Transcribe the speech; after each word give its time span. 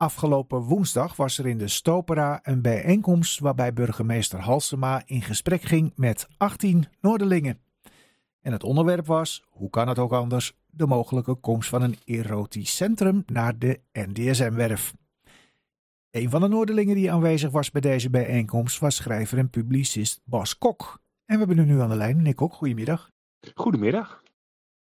Afgelopen 0.00 0.58
woensdag 0.58 1.16
was 1.16 1.38
er 1.38 1.46
in 1.46 1.58
de 1.58 1.68
Stopera 1.68 2.40
een 2.42 2.62
bijeenkomst 2.62 3.38
waarbij 3.38 3.72
burgemeester 3.72 4.38
Halsema 4.38 5.02
in 5.06 5.22
gesprek 5.22 5.62
ging 5.62 5.92
met 5.96 6.28
18 6.36 6.84
Noorderlingen. 7.00 7.58
En 8.40 8.52
het 8.52 8.64
onderwerp 8.64 9.06
was, 9.06 9.44
hoe 9.48 9.70
kan 9.70 9.88
het 9.88 9.98
ook 9.98 10.12
anders, 10.12 10.56
de 10.66 10.86
mogelijke 10.86 11.34
komst 11.34 11.68
van 11.68 11.82
een 11.82 11.96
erotisch 12.04 12.76
centrum 12.76 13.22
naar 13.26 13.58
de 13.58 13.80
NDSM-werf. 13.92 14.94
Een 16.10 16.30
van 16.30 16.40
de 16.40 16.48
Noorderlingen 16.48 16.94
die 16.94 17.12
aanwezig 17.12 17.50
was 17.50 17.70
bij 17.70 17.80
deze 17.80 18.10
bijeenkomst 18.10 18.78
was 18.78 18.96
schrijver 18.96 19.38
en 19.38 19.50
publicist 19.50 20.20
Bas 20.24 20.58
Kok. 20.58 21.00
En 21.24 21.38
we 21.38 21.44
hebben 21.46 21.58
u 21.58 21.72
nu 21.72 21.80
aan 21.80 21.88
de 21.88 21.96
lijn. 21.96 22.16
Meneer 22.16 22.34
Kok, 22.34 22.52
goedemiddag. 22.52 23.10
Goedemiddag. 23.54 24.22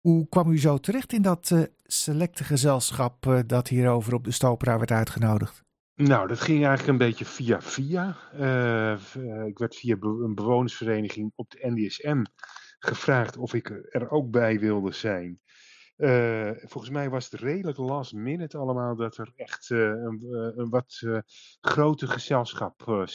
Hoe 0.00 0.28
kwam 0.28 0.50
u 0.50 0.58
zo 0.58 0.78
terecht 0.78 1.12
in 1.12 1.22
dat 1.22 1.50
uh, 1.50 1.62
selecte 1.82 2.44
gezelschap 2.44 3.26
uh, 3.26 3.38
dat 3.46 3.68
hierover 3.68 4.14
op 4.14 4.24
de 4.24 4.30
Stopera 4.30 4.78
werd 4.78 4.90
uitgenodigd? 4.90 5.62
Nou, 5.94 6.28
dat 6.28 6.40
ging 6.40 6.58
eigenlijk 6.58 6.88
een 6.88 7.06
beetje 7.08 7.24
via 7.24 7.60
via. 7.60 8.16
Uh, 8.34 9.46
ik 9.46 9.58
werd 9.58 9.76
via 9.76 9.96
een 10.00 10.34
bewonersvereniging 10.34 11.32
op 11.34 11.50
de 11.50 11.70
NDSM 11.70 12.22
gevraagd 12.78 13.36
of 13.36 13.54
ik 13.54 13.68
er 13.90 14.10
ook 14.10 14.30
bij 14.30 14.58
wilde 14.58 14.92
zijn. 14.92 15.40
Volgens 16.62 16.90
mij 16.90 17.10
was 17.10 17.30
het 17.30 17.40
redelijk 17.40 17.78
last 17.78 18.12
minute 18.12 18.58
allemaal 18.58 18.96
dat 18.96 19.16
er 19.16 19.32
echt 19.36 19.70
een, 19.70 20.26
een, 20.56 20.68
wat 20.68 21.00
uh, 21.04 21.18
groter 21.60 22.08
gezelschap 22.08 23.06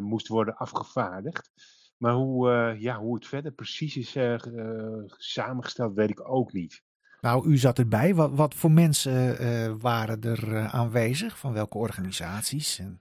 moest 0.00 0.28
worden 0.28 0.56
afgevaardigd. 0.56 1.50
Maar 2.00 2.12
hoe, 2.12 2.76
ja, 2.78 2.98
hoe 2.98 3.14
het 3.14 3.26
verder 3.26 3.52
precies 3.52 3.96
is 3.96 4.16
samengesteld, 5.06 5.94
weet 5.94 6.10
ik 6.10 6.28
ook 6.28 6.52
niet. 6.52 6.82
Nou, 7.20 7.48
u 7.48 7.56
zat 7.56 7.78
erbij. 7.78 8.14
Wat, 8.14 8.30
wat 8.34 8.54
voor 8.54 8.70
mensen 8.70 9.38
waren 9.80 10.20
er 10.20 10.58
aanwezig? 10.68 11.38
Van 11.38 11.52
welke 11.52 11.78
organisaties? 11.78 12.78
En... 12.78 13.00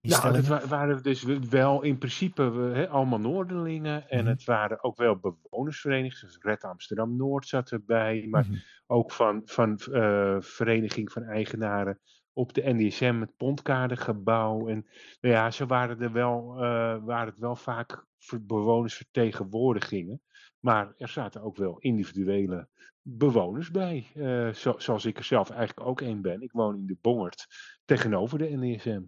Nou, 0.00 0.36
het 0.36 0.68
waren 0.68 1.02
dus 1.02 1.22
wel 1.50 1.82
in 1.82 1.98
principe 1.98 2.42
he, 2.74 2.88
allemaal 2.88 3.20
Noorderlingen. 3.20 4.08
En 4.08 4.18
mm 4.18 4.24
-hmm. 4.24 4.32
het 4.32 4.44
waren 4.44 4.84
ook 4.84 4.96
wel 4.96 5.16
bewonersverenigingen. 5.16 6.26
Dus 6.26 6.38
Red 6.42 6.64
Amsterdam 6.64 7.16
Noord 7.16 7.46
zat 7.46 7.70
erbij. 7.70 8.26
Maar 8.30 8.44
mm 8.44 8.50
-hmm. 8.50 8.62
ook 8.86 9.12
van, 9.12 9.42
van 9.44 9.78
uh, 9.90 10.36
Vereniging 10.40 11.12
van 11.12 11.22
Eigenaren 11.22 11.98
op 12.32 12.52
de 12.52 12.62
NDSM, 12.64 13.20
het 13.20 13.36
Pontkaardengebouw. 13.36 14.68
En 14.68 14.86
nou 15.20 15.34
ja, 15.34 15.50
zo 15.50 15.66
waren 15.66 16.00
er 16.00 16.12
wel, 16.12 16.54
uh, 16.54 16.60
waren 17.04 17.26
het 17.26 17.38
wel 17.38 17.56
vaak 17.56 18.04
bewonersvertegenwoordigingen. 18.40 20.22
Maar 20.60 20.94
er 20.98 21.08
zaten 21.08 21.42
ook 21.42 21.56
wel 21.56 21.78
individuele 21.78 22.68
bewoners 23.02 23.70
bij. 23.70 24.06
Uh, 24.14 24.52
zo, 24.52 24.74
zoals 24.78 25.04
ik 25.04 25.18
er 25.18 25.24
zelf 25.24 25.50
eigenlijk 25.50 25.88
ook 25.88 26.00
één 26.00 26.22
ben. 26.22 26.42
Ik 26.42 26.52
woon 26.52 26.76
in 26.76 26.86
de 26.86 26.96
Bongert 27.00 27.46
tegenover 27.84 28.38
de 28.38 28.56
NDSM. 28.56 29.02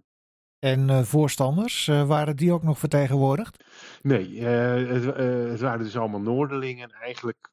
En 0.58 0.88
uh, 0.88 1.02
voorstanders, 1.02 1.86
uh, 1.86 2.06
waren 2.06 2.36
die 2.36 2.52
ook 2.52 2.62
nog 2.62 2.78
vertegenwoordigd? 2.78 3.64
Nee, 4.02 4.42
het, 4.42 5.04
het, 5.50 5.60
waren 5.60 5.84
dus 5.84 5.96
allemaal 5.96 6.20
Noorderlingen. 6.20 6.90
Eigenlijk 6.90 7.50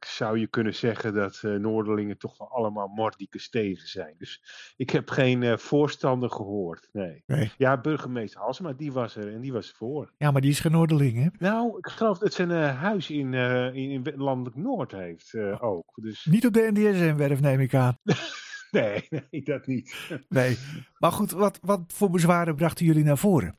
zou 0.00 0.38
je 0.38 0.46
kunnen 0.46 0.74
zeggen 0.74 1.14
dat 1.14 1.42
Noorderlingen 1.42 2.18
toch 2.18 2.38
wel 2.38 2.50
allemaal 2.50 2.88
mordicus 2.88 3.50
tegen 3.50 3.88
zijn. 3.88 4.14
Dus 4.18 4.42
ik 4.76 4.90
heb 4.90 5.10
geen 5.10 5.58
voorstander 5.58 6.30
gehoord. 6.30 6.88
Nee. 6.92 7.22
nee. 7.26 7.52
Ja, 7.56 7.80
burgemeester 7.80 8.40
Halsema, 8.40 8.72
die 8.72 8.92
was 8.92 9.16
er 9.16 9.32
en 9.32 9.40
die 9.40 9.52
was 9.52 9.70
voor. 9.70 10.12
Ja, 10.16 10.30
maar 10.30 10.40
die 10.40 10.50
is 10.50 10.60
geen 10.60 10.72
Noorderling, 10.72 11.22
hè? 11.22 11.28
Nou, 11.38 11.78
ik 11.78 11.86
geloof 11.86 12.18
dat 12.18 12.32
ze 12.32 12.42
een 12.42 12.74
huis 12.74 13.10
in, 13.10 13.34
in, 13.34 13.90
in 13.90 14.12
Landelijk 14.16 14.56
Noord 14.56 14.92
heeft 14.92 15.34
ook. 15.60 15.92
Dus... 15.94 16.24
Niet 16.24 16.46
op 16.46 16.52
de 16.52 16.70
NDSM-werf, 16.72 17.40
neem 17.40 17.60
ik 17.60 17.74
aan. 17.74 17.98
Nee, 18.74 19.06
nee, 19.08 19.42
dat 19.42 19.66
niet. 19.66 20.10
Nee. 20.28 20.58
Maar 20.98 21.12
goed, 21.12 21.30
wat, 21.30 21.58
wat 21.62 21.80
voor 21.86 22.10
bezwaren 22.10 22.54
brachten 22.54 22.86
jullie 22.86 23.04
naar 23.04 23.18
voren? 23.18 23.58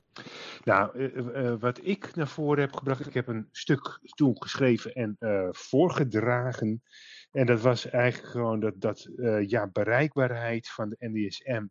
Nou, 0.63 0.97
uh, 0.97 1.16
uh, 1.16 1.55
wat 1.59 1.80
ik 1.83 2.16
naar 2.16 2.27
voren 2.27 2.59
heb 2.59 2.73
gebracht, 2.73 3.08
ik 3.08 3.13
heb 3.13 3.27
een 3.27 3.47
stuk 3.52 3.99
toen 4.16 4.41
geschreven 4.41 4.93
en 4.93 5.17
voorgedragen. 5.52 6.83
En 7.31 7.45
dat 7.45 7.61
was 7.61 7.89
eigenlijk 7.89 8.31
gewoon 8.31 8.59
dat, 8.59 8.73
dat 8.81 9.08
ja, 9.48 9.67
bereikbaarheid 9.67 10.70
van 10.70 10.89
de 10.89 10.95
NDSM 10.99 11.65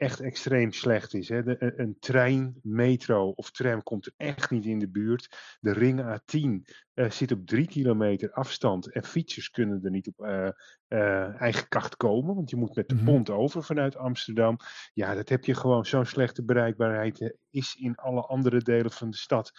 echt 0.00 0.20
extreem 0.20 0.72
slecht 0.72 1.14
is. 1.14 1.28
Hè. 1.28 1.42
De, 1.42 1.72
een, 1.76 1.96
trein, 1.98 2.60
metro 2.62 3.28
of 3.28 3.50
tram 3.50 3.82
komt 3.82 4.06
er 4.06 4.12
echt 4.16 4.50
niet 4.50 4.64
in 4.64 4.78
de 4.78 4.88
buurt. 4.88 5.36
De 5.60 5.72
ring 5.72 6.00
A10 6.00 6.72
uh, 6.94 7.10
zit 7.10 7.32
op 7.32 7.46
drie 7.46 7.66
kilometer 7.66 8.32
afstand 8.32 8.92
en 8.92 9.04
fietsers 9.04 9.50
kunnen 9.50 9.80
er 9.84 9.90
niet 9.90 10.08
op 10.08 10.26
uh, 10.26 10.48
uh, 10.88 11.40
eigen 11.40 11.68
kracht 11.68 11.96
komen, 11.96 12.34
want 12.34 12.50
je 12.50 12.56
moet 12.56 12.74
met 12.74 12.88
de 12.88 12.96
pont 13.04 13.30
over 13.30 13.62
vanuit 13.62 13.96
Amsterdam. 13.96 14.56
Ja, 14.94 15.14
dat 15.14 15.28
heb 15.28 15.44
je 15.44 15.54
gewoon 15.54 15.86
zo'n 15.86 16.06
slechte 16.06 16.44
bereikbaarheid 16.44 17.36
is 17.50 17.76
in 17.80 17.94
alle 17.94 18.20
andere 18.20 18.62
delen 18.62 18.90
van 18.90 19.10
de 19.10 19.16
stad 19.16 19.52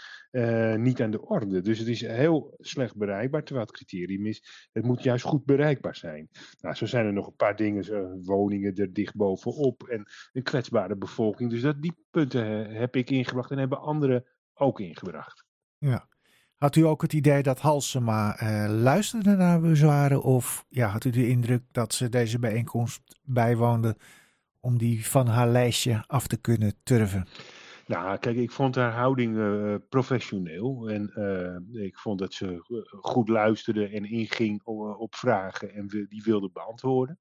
niet 0.75 1.01
aan 1.01 1.11
de 1.11 1.21
orde. 1.21 1.61
Dus 1.61 1.79
het 1.79 1.87
is 1.87 2.01
heel 2.01 2.55
slecht 2.57 2.95
bereikbaar, 2.95 3.43
terwijl 3.43 3.65
het 3.65 3.75
criterium 3.75 4.25
is, 4.25 4.69
het 4.71 4.85
moet 4.85 5.03
juist 5.03 5.25
goed 5.25 5.45
bereikbaar 5.45 5.95
zijn. 5.95 6.29
Nou, 6.59 6.75
zo 6.75 6.85
zijn 6.85 7.05
er 7.05 7.13
nog 7.13 7.27
een 7.27 7.35
paar 7.35 7.55
dingen, 7.55 7.83
zo, 7.83 8.19
woningen 8.21 8.75
er 8.75 8.93
dicht 8.93 9.15
bovenop 9.15 9.83
en 9.83 10.05
een 10.31 10.43
kwetsbare 10.43 10.95
bevolking. 10.95 11.49
Dus 11.49 11.61
dat, 11.61 11.81
die 11.81 12.05
punten 12.11 12.75
heb 12.75 12.95
ik 12.95 13.09
ingebracht 13.09 13.51
en 13.51 13.57
hebben 13.57 13.81
anderen 13.81 14.25
ook 14.53 14.79
ingebracht. 14.79 15.45
Ja. 15.77 16.09
Had 16.57 16.75
u 16.75 16.81
ook 16.81 17.01
het 17.01 17.13
idee 17.13 17.43
dat 17.43 17.59
Halsema 17.59 18.41
uh, 18.41 18.81
luisterde 18.81 19.35
naar 19.35 19.61
bezwaren? 19.61 20.21
Of 20.21 20.65
ja, 20.69 20.87
had 20.87 21.03
u 21.03 21.09
de 21.09 21.27
indruk 21.27 21.63
dat 21.71 21.93
ze 21.93 22.09
deze 22.09 22.39
bijeenkomst 22.39 23.19
bijwoonde 23.23 23.97
om 24.59 24.77
die 24.77 25.07
van 25.07 25.27
haar 25.27 25.47
lijstje 25.47 26.03
af 26.07 26.27
te 26.27 26.37
kunnen 26.37 26.73
turven? 26.83 27.27
Nou, 27.87 28.17
kijk, 28.17 28.37
ik 28.37 28.51
vond 28.51 28.75
haar 28.75 28.91
houding 28.91 29.35
uh, 29.35 29.75
professioneel. 29.89 30.89
En 30.89 31.11
uh, 31.73 31.83
ik 31.83 31.97
vond 31.97 32.19
dat 32.19 32.33
ze 32.33 32.63
goed 33.01 33.29
luisterde 33.29 33.87
en 33.87 34.05
inging 34.05 34.61
op, 34.63 34.99
op 34.99 35.15
vragen 35.15 35.73
en 35.73 35.87
die 35.87 36.23
wilde 36.23 36.49
beantwoorden. 36.53 37.19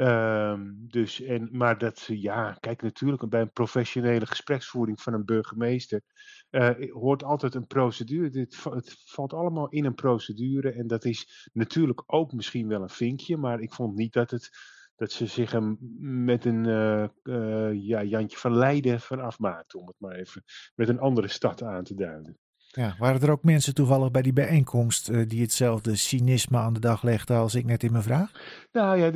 Um, 0.00 0.86
dus, 0.88 1.20
en, 1.20 1.48
maar 1.52 1.78
dat, 1.78 2.04
ja, 2.06 2.56
kijk, 2.60 2.82
natuurlijk 2.82 3.28
bij 3.28 3.40
een 3.40 3.52
professionele 3.52 4.26
gespreksvoering 4.26 5.00
van 5.00 5.12
een 5.12 5.24
burgemeester 5.24 6.02
uh, 6.50 6.70
hoort 6.92 7.24
altijd 7.24 7.54
een 7.54 7.66
procedure. 7.66 8.30
Dit, 8.30 8.64
het 8.64 8.96
valt 9.04 9.32
allemaal 9.32 9.68
in 9.68 9.84
een 9.84 9.94
procedure 9.94 10.72
en 10.72 10.86
dat 10.86 11.04
is 11.04 11.48
natuurlijk 11.52 12.02
ook 12.06 12.32
misschien 12.32 12.68
wel 12.68 12.82
een 12.82 12.88
vinkje, 12.88 13.36
maar 13.36 13.60
ik 13.60 13.72
vond 13.72 13.96
niet 13.96 14.12
dat 14.12 14.30
het 14.30 14.50
dat 14.96 15.12
ze 15.12 15.26
zich 15.26 15.52
een, 15.52 15.78
met 16.24 16.44
een 16.44 16.64
uh, 16.64 17.08
uh, 17.22 17.72
ja, 17.72 18.02
Jantje 18.02 18.38
van 18.38 18.56
Leiden 18.56 19.00
vanaf 19.00 19.38
maakte, 19.38 19.78
om 19.78 19.86
het 19.86 19.96
maar 19.98 20.14
even 20.14 20.44
met 20.74 20.88
een 20.88 20.98
andere 20.98 21.28
stad 21.28 21.62
aan 21.62 21.84
te 21.84 21.94
duiden. 21.94 22.38
Ja, 22.70 22.94
waren 22.98 23.20
er 23.20 23.30
ook 23.30 23.42
mensen 23.42 23.74
toevallig 23.74 24.10
bij 24.10 24.22
die 24.22 24.32
bijeenkomst 24.32 25.10
uh, 25.10 25.28
die 25.28 25.40
hetzelfde 25.40 25.96
cynisme 25.96 26.58
aan 26.58 26.72
de 26.72 26.80
dag 26.80 27.02
legden 27.02 27.36
als 27.36 27.54
ik 27.54 27.64
net 27.64 27.82
in 27.82 27.92
mijn 27.92 28.04
vraag? 28.04 28.30
Nou 28.72 28.98
ja, 28.98 29.12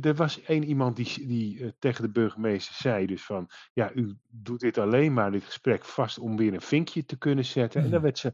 er 0.00 0.14
was 0.14 0.42
één 0.42 0.64
iemand 0.64 0.96
die, 0.96 1.26
die 1.26 1.58
uh, 1.58 1.68
tegen 1.78 2.02
de 2.02 2.10
burgemeester 2.10 2.74
zei 2.74 3.06
dus 3.06 3.24
van, 3.24 3.50
ja, 3.72 3.92
u 3.94 4.16
doet 4.30 4.60
dit 4.60 4.78
alleen 4.78 5.12
maar, 5.12 5.30
dit 5.30 5.44
gesprek 5.44 5.84
vast 5.84 6.18
om 6.18 6.36
weer 6.36 6.54
een 6.54 6.60
vinkje 6.60 7.04
te 7.04 7.18
kunnen 7.18 7.44
zetten. 7.44 7.80
Mm. 7.80 7.86
En 7.86 7.92
dan 7.92 8.02
werd 8.02 8.18
ze 8.18 8.32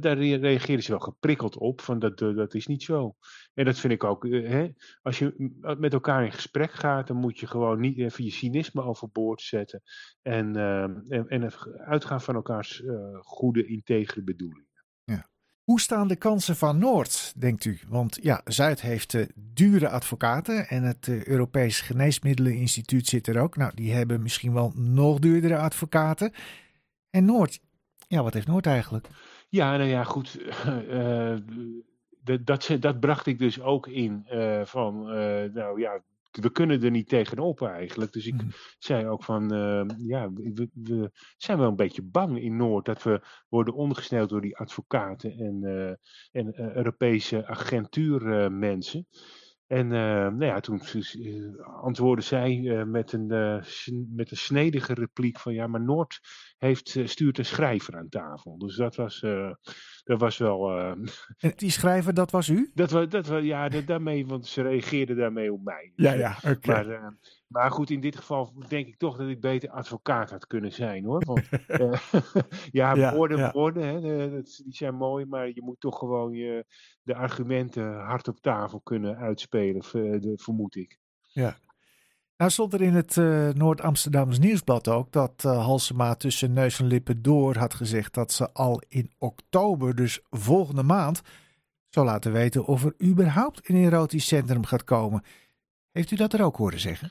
daar 0.00 0.18
reageerden 0.18 0.84
ze 0.84 0.90
wel 0.90 1.00
geprikkeld 1.00 1.56
op, 1.56 1.80
van 1.80 1.98
dat, 1.98 2.18
dat 2.18 2.54
is 2.54 2.66
niet 2.66 2.82
zo. 2.82 3.16
En 3.54 3.64
dat 3.64 3.78
vind 3.78 3.92
ik 3.92 4.04
ook, 4.04 4.26
hè, 4.28 4.68
als 5.02 5.18
je 5.18 5.52
met 5.78 5.92
elkaar 5.92 6.24
in 6.24 6.32
gesprek 6.32 6.72
gaat, 6.72 7.06
dan 7.06 7.16
moet 7.16 7.38
je 7.38 7.46
gewoon 7.46 7.80
niet 7.80 7.98
even 7.98 8.24
je 8.24 8.30
cynisme 8.30 8.82
overboord 8.82 9.40
zetten 9.40 9.82
en, 10.22 10.56
uh, 10.56 10.82
en, 10.82 11.28
en 11.28 11.52
uitgaan 11.78 12.20
van 12.20 12.34
elkaars 12.34 12.82
goede, 13.18 13.66
integere 13.66 14.22
bedoelingen. 14.22 14.66
Ja. 15.04 15.28
Hoe 15.62 15.80
staan 15.80 16.08
de 16.08 16.16
kansen 16.16 16.56
van 16.56 16.78
Noord, 16.78 17.32
denkt 17.36 17.64
u? 17.64 17.78
Want 17.88 18.18
ja, 18.22 18.40
Zuid 18.44 18.80
heeft 18.80 19.12
uh, 19.12 19.26
dure 19.34 19.88
advocaten 19.88 20.68
en 20.68 20.82
het 20.82 21.08
Europees 21.08 21.80
Geneesmiddeleninstituut 21.80 23.06
zit 23.06 23.26
er 23.26 23.38
ook. 23.38 23.56
Nou, 23.56 23.72
die 23.74 23.92
hebben 23.92 24.22
misschien 24.22 24.52
wel 24.52 24.72
nog 24.74 25.18
duurdere 25.18 25.58
advocaten. 25.58 26.32
En 27.10 27.24
Noord, 27.24 27.60
ja, 28.08 28.22
wat 28.22 28.34
heeft 28.34 28.46
Noord 28.46 28.66
eigenlijk? 28.66 29.08
Ja, 29.56 29.76
nou 29.76 29.88
ja, 29.88 30.04
goed. 30.04 30.38
Uh, 30.66 31.36
dat, 32.24 32.46
dat, 32.46 32.76
dat, 32.80 33.00
bracht 33.00 33.26
ik 33.26 33.38
dus 33.38 33.60
ook 33.60 33.86
in 33.86 34.26
uh, 34.32 34.64
van, 34.64 35.00
uh, 35.00 35.42
nou 35.52 35.80
ja, 35.80 36.02
we 36.30 36.50
kunnen 36.50 36.82
er 36.82 36.90
niet 36.90 37.08
tegenop 37.08 37.62
eigenlijk. 37.62 38.12
Dus 38.12 38.26
ik 38.26 38.42
mm. 38.42 38.50
zei 38.78 39.06
ook 39.06 39.24
van, 39.24 39.48
ja, 39.98 40.32
we, 40.32 40.68
we, 40.72 41.10
zijn 41.36 41.58
wel 41.58 41.68
een 41.68 41.76
beetje 41.76 42.02
bang 42.02 42.40
in 42.40 42.56
Noord 42.56 42.84
dat 42.84 43.02
we 43.02 43.20
worden 43.48 43.74
ondergesneld 43.74 44.28
door 44.28 44.40
die 44.40 44.56
advocaten 44.56 45.38
en, 45.38 45.98
en 46.32 46.76
Europese 46.76 47.46
agentuurmensen. 47.46 49.06
En 49.66 49.86
uh, 49.86 49.90
nou 50.00 50.44
ja, 50.44 50.60
toen 50.60 50.82
uh, 51.14 51.66
antwoordde 51.82 52.24
zij 52.24 52.56
uh, 52.56 52.82
met, 52.82 53.12
een, 53.12 53.26
met 54.14 54.30
een 54.30 54.36
snedige 54.36 54.94
repliek 54.94 55.38
van 55.38 55.54
ja, 55.54 55.66
maar 55.66 55.80
Noord 55.80 56.20
heeft, 56.56 56.98
stuurt 57.04 57.38
een 57.38 57.44
schrijver 57.44 57.96
aan 57.96 58.08
tafel. 58.08 58.58
Dus 58.58 58.76
dat 58.76 58.96
was, 58.96 59.20
dat 60.04 60.20
was 60.20 60.38
wel... 60.38 60.78
en 61.38 61.52
die 61.56 61.70
schrijver, 61.70 62.14
dat 62.14 62.30
was 62.30 62.48
u? 62.48 62.70
Dat 62.74 62.90
was, 62.90 63.08
dat 63.08 63.26
was 63.26 63.42
ja, 63.42 63.68
dat, 63.68 63.86
daarmee, 63.86 64.26
want 64.26 64.46
ze 64.46 64.62
reageerde 64.62 65.14
daarmee 65.14 65.52
op 65.52 65.64
mij. 65.64 65.92
Ja, 65.96 66.12
ja, 66.12 66.36
oké. 66.36 66.50
Okay. 66.50 66.84
Maar 66.84 67.16
Maar 67.46 67.70
goed, 67.70 67.90
in 67.90 68.00
dit 68.00 68.16
geval 68.16 68.52
denk 68.68 68.86
ik 68.86 68.96
toch 68.96 69.16
dat 69.16 69.28
ik 69.28 69.40
beter 69.40 69.70
advocaat 69.70 70.30
had 70.30 70.46
kunnen 70.46 70.72
zijn 70.72 71.04
hoor. 71.04 71.24
Want, 71.24 71.48
uh, 71.68 71.92
ja, 72.70 72.94
Ja, 72.94 73.14
woorden, 73.14 73.38
ja. 73.38 73.52
woorden, 73.52 73.82
hè, 73.82 74.24
eh, 74.24 74.32
dat, 74.32 74.60
die 74.64 74.74
zijn 74.74 74.94
mooi, 74.94 75.26
maar 75.26 75.46
je 75.46 75.62
moet 75.62 75.80
toch 75.80 75.98
gewoon 75.98 76.32
je, 76.32 76.64
de 77.02 77.14
argumenten 77.14 77.94
hard 77.94 78.28
op 78.28 78.40
tafel 78.40 78.80
kunnen 78.80 79.16
uitspelen, 79.16 79.82
ver- 79.82 80.20
de- 80.20 80.38
vermoed 80.38 80.76
ik. 80.76 80.98
Nou 82.36 82.50
stond 82.50 82.72
er 82.72 82.82
in 82.82 82.94
het 82.94 83.16
eh, 83.16 83.48
Noord-Amsterdams 83.48 84.38
Nieuwsblad 84.38 84.88
ook 84.88 85.12
dat 85.12 85.44
eh, 85.44 85.64
Halsema 85.64 86.14
tussen 86.14 86.52
neus 86.52 86.80
en 86.80 86.86
lippen 86.86 87.22
door 87.22 87.56
had 87.56 87.74
gezegd 87.74 88.14
dat 88.14 88.32
ze 88.32 88.52
al 88.52 88.82
in 88.88 89.12
oktober, 89.18 89.94
dus 89.94 90.20
volgende 90.30 90.82
maand, 90.82 91.22
zou 91.88 92.06
laten 92.06 92.32
weten 92.32 92.64
of 92.66 92.84
er 92.84 92.94
überhaupt 93.02 93.68
een 93.68 93.76
erotisch 93.76 94.26
centrum 94.26 94.64
gaat 94.64 94.84
komen. 94.84 95.22
Heeft 95.96 96.10
u 96.10 96.16
dat 96.16 96.32
er 96.32 96.42
ook 96.44 96.56
horen 96.56 96.80
zeggen? 96.80 97.10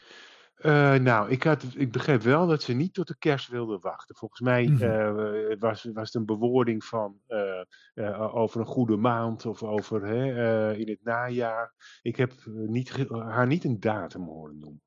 Eh, 0.56 0.94
nou, 0.94 1.30
ik, 1.30 1.44
had, 1.44 1.66
ik 1.76 1.92
begreep 1.92 2.22
wel 2.22 2.48
dat 2.48 2.64
ze 2.64 2.74
niet 2.74 2.94
tot 2.94 3.08
de 3.08 3.18
kerst 3.18 3.48
wilden 3.50 3.82
wachten. 3.82 4.16
Volgens 4.16 4.40
mij 4.42 4.68
Mhm. 4.68 4.84
eh, 4.84 5.56
was, 5.60 5.84
was 5.94 6.06
het 6.06 6.14
een 6.14 6.26
bewoording 6.26 6.84
van 6.84 7.20
eh, 7.28 7.62
eh, 7.94 8.36
over 8.36 8.60
een 8.60 8.66
goede 8.66 8.98
maand 8.98 9.46
of 9.46 9.64
over 9.64 10.06
hè, 10.06 10.34
eh, 10.72 10.80
in 10.80 10.90
het 10.90 11.00
najaar. 11.04 11.74
Ik 12.02 12.16
heb 12.16 12.32
eh, 12.32 12.54
niet, 12.54 13.08
haar 13.10 13.48
niet 13.48 13.64
een 13.64 13.80
datum 13.80 14.24
horen 14.24 14.58
noemen. 14.60 14.84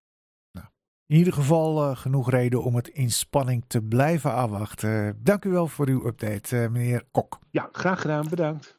In 1.06 1.17
ieder 1.17 1.33
geval 1.33 1.83
eh, 1.91 1.97
genoeg 1.97 2.31
reden 2.31 2.62
om 2.62 2.77
het 2.77 2.89
in 2.89 3.11
spanning 3.11 3.65
te 3.67 3.83
blijven 3.83 4.33
afwachten. 4.33 5.19
Dank 5.23 5.45
u 5.45 5.50
wel 5.50 5.67
voor 5.67 5.89
uw 5.89 6.06
update, 6.06 6.59
eh, 6.62 6.69
meneer 6.69 7.05
Kok. 7.11 7.39
Ja, 7.50 7.69
graag 7.73 8.00
gedaan, 8.00 8.29
bedankt. 8.29 8.77